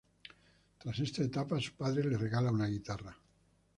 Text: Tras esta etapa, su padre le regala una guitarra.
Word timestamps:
Tras 0.79 0.97
esta 0.99 1.21
etapa, 1.21 1.59
su 1.59 1.73
padre 1.73 2.03
le 2.09 2.17
regala 2.17 2.49
una 2.51 2.65
guitarra. 2.65 3.15